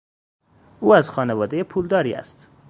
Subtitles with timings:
[0.79, 2.47] او از خانوادهی پولداری است.